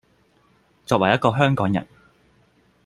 [0.83, 1.85] 作為一個香港人